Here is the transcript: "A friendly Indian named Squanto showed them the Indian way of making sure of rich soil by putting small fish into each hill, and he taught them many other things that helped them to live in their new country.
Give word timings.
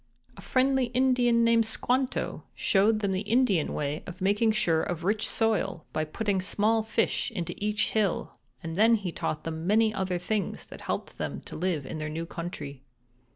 "A 0.35 0.41
friendly 0.41 0.85
Indian 0.85 1.43
named 1.43 1.63
Squanto 1.67 2.45
showed 2.55 3.01
them 3.01 3.11
the 3.11 3.19
Indian 3.21 3.71
way 3.71 4.01
of 4.07 4.19
making 4.19 4.51
sure 4.51 4.81
of 4.81 5.03
rich 5.03 5.29
soil 5.29 5.85
by 5.93 6.05
putting 6.05 6.41
small 6.41 6.81
fish 6.81 7.29
into 7.29 7.53
each 7.63 7.91
hill, 7.91 8.33
and 8.63 8.97
he 8.97 9.11
taught 9.11 9.43
them 9.43 9.67
many 9.67 9.93
other 9.93 10.17
things 10.17 10.65
that 10.65 10.81
helped 10.81 11.19
them 11.19 11.39
to 11.41 11.55
live 11.55 11.85
in 11.85 11.99
their 11.99 12.09
new 12.09 12.25
country. 12.25 12.81